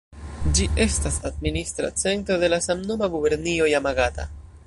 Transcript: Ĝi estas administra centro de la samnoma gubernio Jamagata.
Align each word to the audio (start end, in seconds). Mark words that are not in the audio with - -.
Ĝi 0.59 0.63
estas 0.85 1.19
administra 1.31 1.91
centro 2.05 2.39
de 2.45 2.51
la 2.55 2.61
samnoma 2.69 3.13
gubernio 3.17 3.71
Jamagata. 3.75 4.29